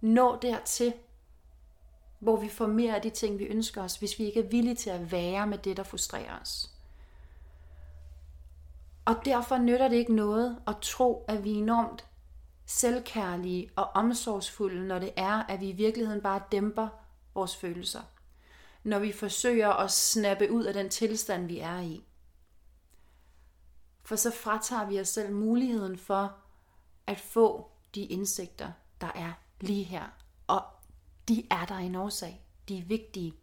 nå 0.00 0.38
dertil, 0.42 0.94
hvor 2.18 2.36
vi 2.36 2.48
får 2.48 2.66
mere 2.66 2.96
af 2.96 3.02
de 3.02 3.10
ting, 3.10 3.38
vi 3.38 3.44
ønsker 3.44 3.82
os, 3.82 3.96
hvis 3.96 4.18
vi 4.18 4.24
ikke 4.24 4.40
er 4.40 4.48
villige 4.48 4.74
til 4.74 4.90
at 4.90 5.12
være 5.12 5.46
med 5.46 5.58
det, 5.58 5.76
der 5.76 5.82
frustrerer 5.82 6.40
os. 6.42 6.70
Og 9.04 9.16
derfor 9.24 9.58
nytter 9.58 9.88
det 9.88 9.96
ikke 9.96 10.14
noget 10.14 10.58
at 10.66 10.76
tro, 10.82 11.24
at 11.28 11.44
vi 11.44 11.52
er 11.52 11.58
enormt 11.58 12.06
selvkærlige 12.70 13.70
og 13.76 13.84
omsorgsfulde, 13.84 14.86
når 14.86 14.98
det 14.98 15.12
er, 15.16 15.42
at 15.42 15.60
vi 15.60 15.68
i 15.68 15.72
virkeligheden 15.72 16.20
bare 16.20 16.42
dæmper 16.52 16.88
vores 17.34 17.56
følelser. 17.56 18.02
Når 18.82 18.98
vi 18.98 19.12
forsøger 19.12 19.68
at 19.68 19.90
snappe 19.90 20.50
ud 20.50 20.64
af 20.64 20.74
den 20.74 20.90
tilstand, 20.90 21.46
vi 21.46 21.58
er 21.58 21.80
i. 21.80 22.04
For 24.02 24.16
så 24.16 24.30
fratager 24.30 24.86
vi 24.86 25.00
os 25.00 25.08
selv 25.08 25.32
muligheden 25.32 25.98
for 25.98 26.36
at 27.06 27.20
få 27.20 27.70
de 27.94 28.04
indsigter, 28.04 28.72
der 29.00 29.12
er 29.14 29.32
lige 29.60 29.84
her. 29.84 30.04
Og 30.46 30.62
de 31.28 31.46
er 31.50 31.64
der 31.66 31.78
i 31.78 31.86
en 31.86 31.94
årsag. 31.94 32.44
De 32.68 32.78
er 32.78 32.84
vigtige. 32.84 33.34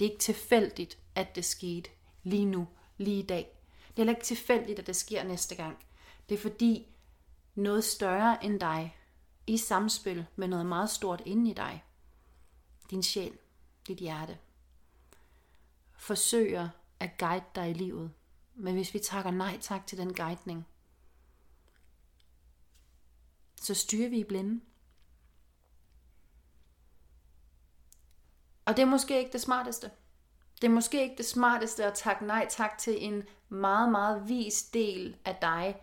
Det 0.00 0.06
er 0.06 0.10
ikke 0.10 0.22
tilfældigt, 0.22 0.98
at 1.14 1.36
det 1.36 1.44
skete 1.44 1.90
lige 2.22 2.46
nu, 2.46 2.68
lige 2.96 3.18
i 3.18 3.26
dag. 3.26 3.58
Det 3.88 3.94
er 3.94 3.96
heller 3.96 4.12
ikke 4.12 4.26
tilfældigt, 4.26 4.78
at 4.78 4.86
det 4.86 4.96
sker 4.96 5.24
næste 5.24 5.54
gang. 5.54 5.78
Det 6.28 6.34
er 6.34 6.38
fordi 6.38 6.94
noget 7.58 7.84
større 7.84 8.44
end 8.44 8.60
dig, 8.60 8.96
i 9.46 9.56
samspil 9.56 10.26
med 10.36 10.48
noget 10.48 10.66
meget 10.66 10.90
stort 10.90 11.22
inde 11.26 11.50
i 11.50 11.54
dig, 11.54 11.84
din 12.90 13.02
sjæl, 13.02 13.38
dit 13.86 13.98
hjerte, 13.98 14.38
forsøger 15.96 16.68
at 17.00 17.18
guide 17.18 17.44
dig 17.54 17.70
i 17.70 17.72
livet. 17.72 18.12
Men 18.54 18.74
hvis 18.74 18.94
vi 18.94 18.98
takker 18.98 19.30
nej 19.30 19.58
tak 19.60 19.86
til 19.86 19.98
den 19.98 20.14
guidning, 20.14 20.66
så 23.56 23.74
styrer 23.74 24.08
vi 24.08 24.18
i 24.18 24.24
blinde. 24.24 24.60
Og 28.64 28.76
det 28.76 28.82
er 28.82 28.86
måske 28.86 29.18
ikke 29.18 29.32
det 29.32 29.40
smarteste. 29.40 29.90
Det 30.60 30.66
er 30.66 30.72
måske 30.72 31.02
ikke 31.02 31.16
det 31.16 31.26
smarteste 31.26 31.84
at 31.84 31.94
takke 31.94 32.26
nej 32.26 32.46
tak 32.50 32.78
til 32.78 33.04
en 33.04 33.22
meget, 33.48 33.90
meget 33.90 34.28
vis 34.28 34.62
del 34.62 35.16
af 35.24 35.36
dig, 35.42 35.80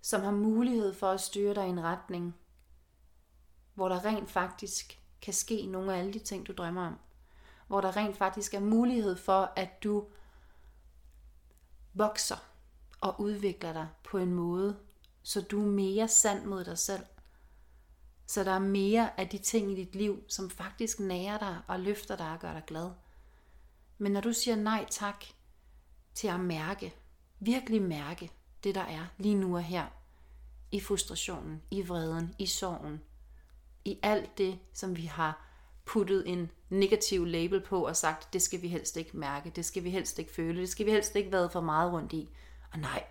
som 0.00 0.22
har 0.22 0.30
mulighed 0.30 0.94
for 0.94 1.10
at 1.10 1.20
styre 1.20 1.54
dig 1.54 1.66
i 1.66 1.70
en 1.70 1.82
retning, 1.82 2.34
hvor 3.74 3.88
der 3.88 4.04
rent 4.04 4.30
faktisk 4.30 5.00
kan 5.22 5.34
ske 5.34 5.66
nogle 5.66 5.94
af 5.94 5.98
alle 5.98 6.12
de 6.12 6.18
ting, 6.18 6.46
du 6.46 6.52
drømmer 6.52 6.86
om. 6.86 6.98
Hvor 7.66 7.80
der 7.80 7.96
rent 7.96 8.16
faktisk 8.16 8.54
er 8.54 8.60
mulighed 8.60 9.16
for, 9.16 9.52
at 9.56 9.82
du 9.82 10.08
vokser 11.94 12.36
og 13.00 13.20
udvikler 13.20 13.72
dig 13.72 13.88
på 14.04 14.18
en 14.18 14.34
måde, 14.34 14.76
så 15.22 15.40
du 15.40 15.62
er 15.62 15.66
mere 15.66 16.08
sand 16.08 16.44
mod 16.44 16.64
dig 16.64 16.78
selv. 16.78 17.04
Så 18.26 18.44
der 18.44 18.52
er 18.52 18.58
mere 18.58 19.20
af 19.20 19.28
de 19.28 19.38
ting 19.38 19.72
i 19.72 19.74
dit 19.74 19.94
liv, 19.94 20.24
som 20.28 20.50
faktisk 20.50 21.00
nærer 21.00 21.38
dig 21.38 21.60
og 21.66 21.80
løfter 21.80 22.16
dig 22.16 22.32
og 22.32 22.38
gør 22.38 22.52
dig 22.52 22.62
glad. 22.66 22.90
Men 23.98 24.12
når 24.12 24.20
du 24.20 24.32
siger 24.32 24.56
nej 24.56 24.86
tak 24.90 25.24
til 26.14 26.28
at 26.28 26.40
mærke, 26.40 26.94
virkelig 27.40 27.82
mærke 27.82 28.32
det 28.66 28.74
der 28.74 28.80
er 28.80 29.06
lige 29.18 29.34
nu 29.34 29.56
og 29.56 29.62
her, 29.62 29.86
i 30.72 30.80
frustrationen, 30.80 31.62
i 31.70 31.82
vreden, 31.82 32.34
i 32.38 32.46
sorgen, 32.46 33.00
i 33.84 33.98
alt 34.02 34.38
det, 34.38 34.58
som 34.72 34.96
vi 34.96 35.04
har 35.04 35.46
puttet 35.84 36.28
en 36.28 36.50
negativ 36.68 37.24
label 37.24 37.60
på 37.60 37.86
og 37.86 37.96
sagt, 37.96 38.32
det 38.32 38.42
skal 38.42 38.62
vi 38.62 38.68
helst 38.68 38.96
ikke 38.96 39.16
mærke, 39.16 39.50
det 39.50 39.64
skal 39.64 39.84
vi 39.84 39.90
helst 39.90 40.18
ikke 40.18 40.32
føle, 40.32 40.60
det 40.60 40.68
skal 40.68 40.86
vi 40.86 40.90
helst 40.90 41.16
ikke 41.16 41.32
være 41.32 41.50
for 41.50 41.60
meget 41.60 41.92
rundt 41.92 42.12
i. 42.12 42.28
Og 42.72 42.78
nej, 42.78 43.04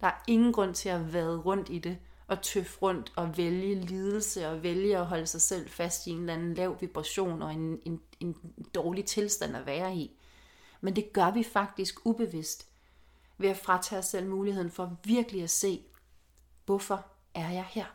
der 0.00 0.06
er 0.06 0.22
ingen 0.28 0.52
grund 0.52 0.74
til 0.74 0.88
at 0.88 1.12
vade 1.12 1.38
rundt 1.38 1.68
i 1.70 1.78
det, 1.78 1.98
og 2.26 2.42
tøffe 2.42 2.78
rundt 2.78 3.12
og 3.16 3.36
vælge 3.36 3.74
lidelse 3.74 4.48
og 4.48 4.62
vælge 4.62 4.98
at 4.98 5.06
holde 5.06 5.26
sig 5.26 5.40
selv 5.40 5.68
fast 5.68 6.06
i 6.06 6.10
en 6.10 6.20
eller 6.20 6.34
anden 6.34 6.54
lav 6.54 6.80
vibration 6.80 7.42
og 7.42 7.52
en, 7.52 7.80
en, 7.84 8.00
en 8.20 8.36
dårlig 8.74 9.04
tilstand 9.04 9.56
at 9.56 9.66
være 9.66 9.96
i. 9.96 10.16
Men 10.80 10.96
det 10.96 11.12
gør 11.12 11.30
vi 11.30 11.42
faktisk 11.42 12.06
ubevidst 12.06 12.71
ved 13.38 13.48
at 13.48 13.56
fratage 13.56 13.98
os 13.98 14.04
selv 14.04 14.28
muligheden 14.28 14.70
for 14.70 14.96
virkelig 15.04 15.42
at 15.42 15.50
se, 15.50 15.84
hvorfor 16.64 17.06
er 17.34 17.50
jeg 17.50 17.66
her? 17.70 17.86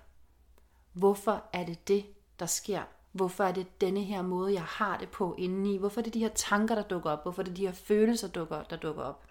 Hvorfor 0.94 1.44
er 1.54 1.66
det 1.66 1.88
det, 1.88 2.06
der 2.40 2.46
sker? 2.46 2.82
Hvorfor 3.12 3.44
er 3.44 3.52
det 3.52 3.82
denne 3.82 4.04
her 4.04 4.22
måde, 4.22 4.54
jeg 4.54 4.64
har 4.64 4.98
det 4.98 5.10
på 5.10 5.36
indeni? 5.38 5.78
Hvorfor 5.78 6.02
er 6.02 6.04
det 6.04 6.14
de 6.14 6.20
her 6.20 6.30
tanker, 6.30 6.76
der 6.76 6.84
dukker 6.84 7.10
op? 7.10 7.24
Hvorfor 7.24 7.42
er 7.42 7.46
det 7.46 7.58
de 7.58 7.66
her 7.66 7.74
følelser, 7.74 8.28
dukker, 8.28 8.64
der 8.64 8.76
dukker 8.76 9.04
op? 9.04 9.26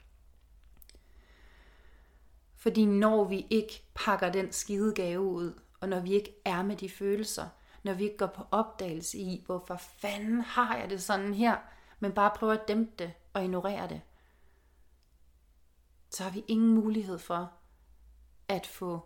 Fordi 2.57 2.85
når 2.85 3.25
vi 3.25 3.47
ikke 3.51 3.83
pakker 3.95 4.33
den 4.33 4.53
skide 4.53 4.95
gave 4.95 5.21
ud, 5.21 5.55
og 5.81 5.89
når 5.89 6.01
vi 6.01 6.13
ikke 6.13 6.35
er 6.45 6.63
med 6.63 6.77
de 6.77 6.89
følelser, 6.89 7.49
når 7.83 7.93
vi 7.93 8.05
ikke 8.05 8.17
går 8.17 8.27
på 8.27 8.43
opdagelse 8.51 9.19
i, 9.19 9.43
hvorfor 9.47 9.77
fanden 9.77 10.41
har 10.41 10.77
jeg 10.77 10.91
det 10.91 11.03
sådan 11.03 11.35
her, 11.35 11.57
men 12.01 12.13
bare 12.13 12.31
prøver 12.37 12.53
at 12.53 12.69
dæmpe 12.69 12.93
det 12.99 13.13
og 13.33 13.45
ignorere 13.45 13.89
det, 13.89 14.01
så 16.17 16.23
har 16.23 16.31
vi 16.31 16.45
ingen 16.49 16.75
mulighed 16.75 17.19
for 17.19 17.53
at 18.49 18.67
få 18.67 19.01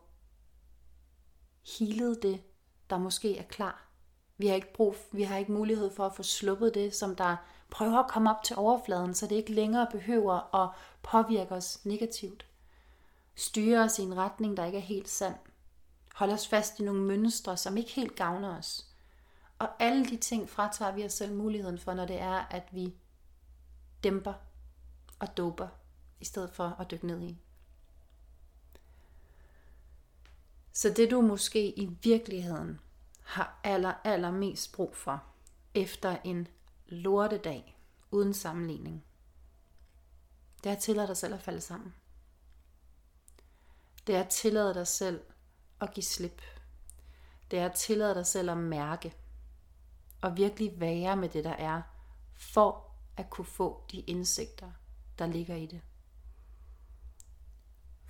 healet 1.79 2.23
det, 2.23 2.43
der 2.91 2.99
måske 2.99 3.39
er 3.39 3.43
klar. 3.43 3.89
Vi 4.39 4.47
har 4.47 4.55
ikke 4.55 4.73
brug, 4.73 4.95
vi 5.13 5.23
har 5.23 5.37
ikke 5.37 5.53
mulighed 5.53 5.91
for 5.91 6.07
at 6.07 6.15
få 6.17 6.23
sluppet 6.23 6.75
det, 6.75 6.95
som 6.95 7.17
der 7.17 7.37
prøver 7.71 7.99
at 7.99 8.11
komme 8.11 8.31
op 8.31 8.45
til 8.45 8.57
overfladen, 8.57 9.15
så 9.15 9.27
det 9.27 9.37
ikke 9.37 9.53
længere 9.53 9.87
behøver 9.91 10.55
at 10.55 10.71
påvirke 11.03 11.55
os 11.55 11.85
negativt 11.85 12.47
styre 13.35 13.85
os 13.85 13.99
i 13.99 14.03
en 14.03 14.17
retning, 14.17 14.57
der 14.57 14.65
ikke 14.65 14.79
er 14.79 14.83
helt 14.83 15.09
sand. 15.09 15.35
Holde 16.15 16.35
os 16.35 16.49
fast 16.49 16.81
i 16.81 16.83
nogle 16.83 17.03
mønstre, 17.03 17.57
som 17.57 17.77
ikke 17.77 17.91
helt 17.91 18.17
gavner 18.17 18.59
os. 18.59 18.87
Og 19.59 19.69
alle 19.79 20.05
de 20.05 20.17
ting 20.17 20.51
fratager 20.51 20.93
vi 20.93 21.05
os 21.05 21.13
selv 21.13 21.35
muligheden 21.35 21.79
for, 21.79 21.95
når 21.95 22.05
det 22.05 22.21
er, 22.21 22.47
at 22.51 22.69
vi 22.73 22.95
dæmper 24.05 24.33
og 25.19 25.37
doper, 25.37 25.69
i 26.21 26.25
stedet 26.25 26.51
for 26.51 26.77
at 26.81 26.91
dykke 26.91 27.07
ned 27.07 27.23
i. 27.23 27.39
Så 30.73 30.91
det 30.91 31.11
du 31.11 31.21
måske 31.21 31.79
i 31.79 31.87
virkeligheden 32.03 32.81
har 33.23 33.61
aller, 33.65 33.95
aller 34.05 34.31
mest 34.31 34.73
brug 34.73 34.97
for, 34.97 35.23
efter 35.75 36.17
en 36.25 36.49
lortedag 36.87 37.79
uden 38.11 38.35
sammenligning, 38.35 39.05
det 40.65 40.71
er 40.71 40.75
at 40.77 40.83
tillade 40.83 41.09
dig 41.09 41.17
selv 41.17 41.35
at 41.35 41.43
falde 41.43 41.61
sammen 41.61 41.95
det 44.07 44.17
er 44.17 44.21
at 44.21 44.29
tillade 44.29 44.75
dig 44.75 44.87
selv 44.87 45.21
at 45.81 45.95
give 45.95 46.05
slip. 46.05 46.43
Det 47.51 47.59
er 47.59 47.67
at 47.67 47.75
tillade 47.75 48.15
dig 48.15 48.27
selv 48.27 48.51
at 48.51 48.57
mærke. 48.57 49.15
Og 50.23 50.37
virkelig 50.37 50.81
være 50.81 51.17
med 51.17 51.29
det, 51.29 51.45
der 51.45 51.53
er, 51.53 51.83
for 52.35 52.91
at 53.17 53.31
kunne 53.31 53.45
få 53.45 53.85
de 53.93 54.01
indsigter, 54.01 54.71
der 55.19 55.27
ligger 55.27 55.57
i 55.57 55.67
det. 55.67 55.81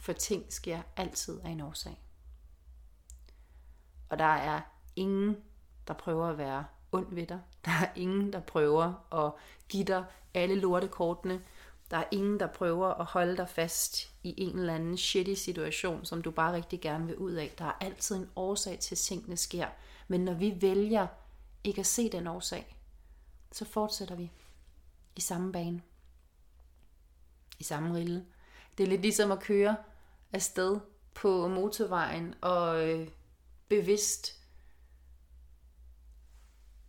For 0.00 0.12
ting 0.12 0.52
sker 0.52 0.82
altid 0.96 1.40
af 1.40 1.48
en 1.48 1.60
årsag. 1.60 2.00
Og 4.08 4.18
der 4.18 4.24
er 4.24 4.60
ingen, 4.96 5.36
der 5.88 5.94
prøver 5.94 6.26
at 6.26 6.38
være 6.38 6.64
ond 6.92 7.14
ved 7.14 7.26
dig. 7.26 7.40
Der 7.64 7.70
er 7.70 7.92
ingen, 7.96 8.32
der 8.32 8.40
prøver 8.40 9.14
at 9.26 9.32
give 9.68 9.84
dig 9.84 10.04
alle 10.34 10.54
lortekortene. 10.54 11.42
Der 11.90 11.96
er 11.96 12.04
ingen, 12.10 12.40
der 12.40 12.46
prøver 12.46 12.88
at 12.88 13.04
holde 13.04 13.36
dig 13.36 13.48
fast 13.48 14.14
i 14.22 14.34
en 14.38 14.58
eller 14.58 14.74
anden 14.74 14.96
shitty 14.96 15.34
situation, 15.34 16.04
som 16.04 16.22
du 16.22 16.30
bare 16.30 16.52
rigtig 16.52 16.80
gerne 16.80 17.06
vil 17.06 17.16
ud 17.16 17.32
af. 17.32 17.54
Der 17.58 17.64
er 17.64 17.76
altid 17.80 18.16
en 18.16 18.30
årsag 18.36 18.78
til, 18.78 18.94
at 18.94 18.98
tingene 18.98 19.36
sker. 19.36 19.68
Men 20.08 20.24
når 20.24 20.34
vi 20.34 20.56
vælger 20.60 21.06
ikke 21.64 21.80
at 21.80 21.86
se 21.86 22.12
den 22.12 22.26
årsag, 22.26 22.76
så 23.52 23.64
fortsætter 23.64 24.14
vi 24.14 24.32
i 25.16 25.20
samme 25.20 25.52
bane. 25.52 25.82
I 27.58 27.64
samme 27.64 27.94
rille. 27.94 28.26
Det 28.78 28.84
er 28.84 28.88
lidt 28.88 29.02
ligesom 29.02 29.32
at 29.32 29.40
køre 29.40 29.76
afsted 30.32 30.80
på 31.14 31.48
motorvejen 31.48 32.34
og 32.40 32.88
øh, 32.88 33.08
bevidst 33.68 34.40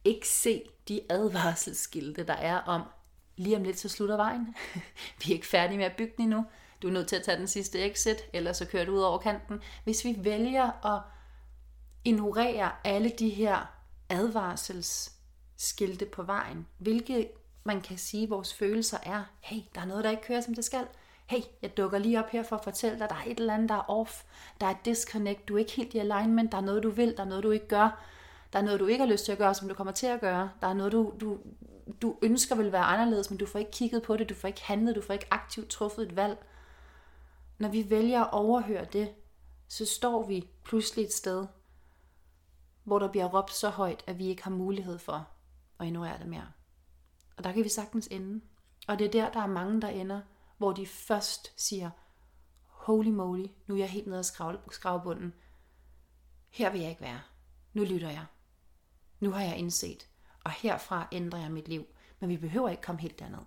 ikke 0.06 0.28
se 0.28 0.64
de 0.88 1.02
advarselsskilte, 1.10 2.24
der 2.24 2.34
er 2.34 2.58
om, 2.58 2.82
lige 3.36 3.58
om 3.58 3.64
lidt 3.64 3.80
så 3.80 3.90
slutter 3.90 4.16
vejen. 4.16 4.56
vi 5.24 5.32
er 5.32 5.34
ikke 5.34 5.48
færdige 5.48 5.78
med 5.78 5.86
at 5.86 5.96
bygge 5.98 6.14
den 6.18 6.24
endnu. 6.24 6.46
Du 6.82 6.88
er 6.88 6.92
nødt 6.92 7.08
til 7.08 7.16
at 7.16 7.24
tage 7.24 7.38
den 7.38 7.48
sidste 7.48 7.80
exit, 7.90 8.18
eller 8.34 8.54
så 8.54 8.66
kører 8.66 8.86
du 8.86 8.92
ud 8.92 9.02
over 9.02 9.18
kanten. 9.18 9.62
Hvis 9.84 10.06
vi 10.06 10.16
vælger 10.20 10.86
at 10.96 11.02
ignorere 12.04 12.72
alle 12.84 13.12
de 13.20 13.30
her 13.30 13.66
advarselsskilte 14.10 16.06
på 16.06 16.24
vejen, 16.24 16.68
hvilket 16.78 17.28
man 17.64 17.82
kan 17.82 17.98
sige, 17.98 18.30
vores 18.30 18.54
følelser 18.54 18.98
er, 19.04 19.24
hey, 19.40 19.62
der 19.76 19.82
er 19.82 19.86
noget, 19.86 20.04
der 20.04 20.10
ikke 20.10 20.24
kører, 20.24 20.42
som 20.42 20.56
det 20.56 20.66
skal. 20.66 20.88
Hey, 21.32 21.42
jeg 21.62 21.78
dukker 21.78 21.98
lige 21.98 22.20
op 22.20 22.30
her 22.30 22.44
for 22.44 22.56
at 22.56 22.64
fortælle 22.64 23.00
dig, 23.00 23.10
der 23.10 23.16
er 23.16 23.24
et 23.28 23.40
eller 23.40 23.54
andet, 23.54 23.70
der 23.70 23.76
er 23.76 23.90
off. 23.90 24.24
Der 24.62 24.68
er 24.68 24.72
et 24.72 24.86
disconnect, 24.86 25.48
du 25.48 25.56
er 25.56 25.60
ikke 25.60 25.72
helt 25.72 25.94
i 25.94 25.98
alignment, 25.98 26.52
der 26.52 26.58
er 26.58 26.62
noget, 26.62 26.84
du 26.84 26.90
vil, 26.90 27.18
der 27.18 27.24
er 27.24 27.28
noget, 27.28 27.44
du 27.44 27.52
ikke 27.52 27.68
gør. 27.68 28.04
Der 28.54 28.60
er 28.60 28.64
noget, 28.64 28.80
du 28.80 28.86
ikke 28.86 29.04
har 29.04 29.12
lyst 29.12 29.26
til 29.26 29.32
at 29.32 29.38
gøre, 29.38 29.54
som 29.54 29.68
du 29.68 29.74
kommer 29.74 29.94
til 29.94 30.08
at 30.08 30.22
gøre. 30.22 30.52
Der 30.62 30.68
er 30.68 30.74
noget, 30.74 30.92
du, 30.92 31.14
du 31.22 31.38
du 32.02 32.18
ønsker 32.22 32.56
vil 32.56 32.72
være 32.72 32.84
anderledes, 32.84 33.30
men 33.30 33.38
du 33.38 33.46
får 33.46 33.60
ikke 33.60 33.72
kigget 33.72 34.04
på 34.04 34.18
det, 34.18 34.30
du 34.30 34.36
får 34.36 34.48
ikke 34.48 34.64
handlet, 34.64 34.96
du 34.96 35.02
får 35.02 35.14
ikke 35.14 35.28
aktivt 35.32 35.70
truffet 35.70 36.08
et 36.08 36.16
valg. 36.16 36.46
Når 37.58 37.70
vi 37.70 37.90
vælger 37.90 38.22
at 38.24 38.34
overhøre 38.34 38.86
det, 38.86 39.10
så 39.68 39.86
står 39.86 40.28
vi 40.28 40.48
pludselig 40.64 41.06
et 41.06 41.14
sted, 41.14 41.48
hvor 42.84 43.00
der 43.00 43.08
bliver 43.08 43.26
råbt 43.26 43.54
så 43.54 43.70
højt, 43.70 44.04
at 44.08 44.20
vi 44.20 44.28
ikke 44.28 44.44
har 44.44 44.52
mulighed 44.52 44.98
for 44.98 45.28
at 45.80 45.86
ignorere 45.86 46.18
det 46.18 46.28
mere. 46.28 46.48
Og 47.38 47.44
der 47.44 47.52
kan 47.52 47.64
vi 47.64 47.70
sagtens 47.70 48.08
ende. 48.08 48.42
Og 48.88 49.00
det 49.00 49.08
er 49.08 49.12
der, 49.12 49.32
der 49.32 49.40
er 49.40 49.48
mange, 49.48 49.82
der 49.82 49.88
ender, 49.88 50.22
hvor 50.62 50.74
de 50.74 50.88
først 50.88 51.62
siger, 51.62 51.90
holy 52.66 53.08
moly, 53.08 53.46
nu 53.68 53.74
er 53.74 53.80
jeg 53.80 53.90
helt 53.90 54.08
nede 54.08 54.20
af 54.20 54.26
skravbunden. 54.72 55.34
Her 56.50 56.72
vil 56.72 56.82
jeg 56.82 56.90
ikke 56.90 57.02
være. 57.02 57.22
Nu 57.74 57.84
lytter 57.84 58.10
jeg. 58.10 58.26
Nu 59.20 59.32
har 59.32 59.42
jeg 59.42 59.58
indset. 59.58 60.10
Og 60.44 60.52
herfra 60.52 61.08
ændrer 61.12 61.40
jeg 61.40 61.52
mit 61.52 61.68
liv. 61.68 61.86
Men 62.20 62.30
vi 62.30 62.38
behøver 62.38 62.70
ikke 62.70 62.82
komme 62.82 63.02
helt 63.02 63.20
derned. 63.20 63.46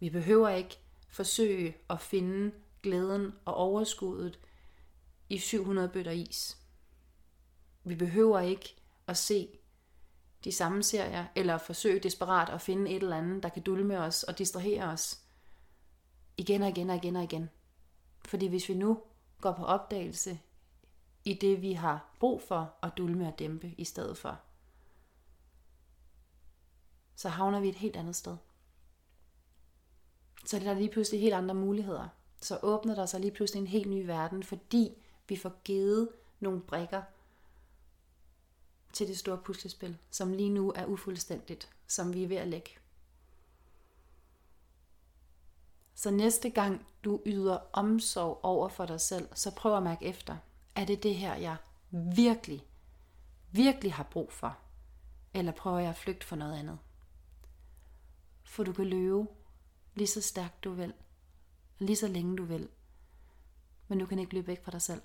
Vi 0.00 0.10
behøver 0.10 0.48
ikke 0.48 0.78
forsøge 1.08 1.76
at 1.90 2.00
finde 2.00 2.52
glæden 2.82 3.32
og 3.44 3.54
overskuddet 3.54 4.38
i 5.28 5.38
700 5.38 5.88
bøtter 5.88 6.12
is. 6.12 6.58
Vi 7.84 7.94
behøver 7.94 8.40
ikke 8.40 8.76
at 9.06 9.16
se 9.16 9.48
de 10.44 10.52
samme 10.52 10.82
serier, 10.82 11.26
eller 11.34 11.58
forsøge 11.58 12.00
desperat 12.00 12.48
at 12.48 12.60
finde 12.60 12.90
et 12.90 13.02
eller 13.02 13.16
andet, 13.16 13.42
der 13.42 13.48
kan 13.48 13.62
dulme 13.62 13.98
os 13.98 14.22
og 14.22 14.38
distrahere 14.38 14.84
os 14.84 15.24
igen 16.38 16.62
og 16.62 16.68
igen 16.68 16.90
og 16.90 16.96
igen 16.96 17.16
og 17.16 17.24
igen. 17.24 17.50
Fordi 18.24 18.46
hvis 18.46 18.68
vi 18.68 18.74
nu 18.74 19.02
går 19.40 19.52
på 19.52 19.64
opdagelse 19.64 20.40
i 21.24 21.34
det, 21.34 21.62
vi 21.62 21.72
har 21.72 22.14
brug 22.20 22.42
for 22.42 22.74
at 22.82 22.92
dulme 22.96 23.28
og 23.28 23.38
dæmpe 23.38 23.74
i 23.78 23.84
stedet 23.84 24.18
for, 24.18 24.40
så 27.16 27.28
havner 27.28 27.60
vi 27.60 27.68
et 27.68 27.74
helt 27.74 27.96
andet 27.96 28.16
sted. 28.16 28.36
Så 30.44 30.56
er 30.56 30.60
der 30.60 30.74
lige 30.74 30.90
pludselig 30.90 31.20
helt 31.20 31.34
andre 31.34 31.54
muligheder. 31.54 32.08
Så 32.40 32.58
åbner 32.62 32.94
der 32.94 33.06
sig 33.06 33.20
lige 33.20 33.30
pludselig 33.30 33.60
en 33.60 33.66
helt 33.66 33.90
ny 33.90 34.06
verden, 34.06 34.42
fordi 34.42 35.02
vi 35.28 35.36
får 35.36 35.52
givet 35.64 36.08
nogle 36.40 36.60
brikker 36.60 37.02
til 38.92 39.08
det 39.08 39.18
store 39.18 39.38
puslespil, 39.38 39.98
som 40.10 40.32
lige 40.32 40.50
nu 40.50 40.72
er 40.76 40.86
ufuldstændigt, 40.86 41.70
som 41.86 42.14
vi 42.14 42.24
er 42.24 42.28
ved 42.28 42.36
at 42.36 42.48
lægge. 42.48 42.70
Så 45.98 46.10
næste 46.10 46.50
gang 46.50 46.86
du 47.04 47.22
yder 47.26 47.58
omsorg 47.72 48.40
over 48.42 48.68
for 48.68 48.86
dig 48.86 49.00
selv, 49.00 49.28
så 49.34 49.54
prøv 49.54 49.76
at 49.76 49.82
mærke 49.82 50.04
efter. 50.04 50.36
Er 50.74 50.84
det 50.84 51.02
det 51.02 51.14
her, 51.14 51.34
jeg 51.34 51.56
virkelig, 51.90 52.66
virkelig 53.50 53.94
har 53.94 54.04
brug 54.04 54.32
for? 54.32 54.58
Eller 55.34 55.52
prøver 55.52 55.78
jeg 55.78 55.90
at 55.90 55.96
flygte 55.96 56.26
for 56.26 56.36
noget 56.36 56.58
andet? 56.58 56.78
For 58.44 58.64
du 58.64 58.72
kan 58.72 58.86
løbe 58.86 59.26
lige 59.94 60.06
så 60.06 60.20
stærkt 60.20 60.64
du 60.64 60.70
vil, 60.70 60.94
lige 61.78 61.96
så 61.96 62.08
længe 62.08 62.36
du 62.36 62.44
vil. 62.44 62.68
Men 63.88 63.98
du 63.98 64.06
kan 64.06 64.18
ikke 64.18 64.34
løbe 64.34 64.46
væk 64.46 64.64
fra 64.64 64.72
dig 64.72 64.82
selv. 64.82 65.02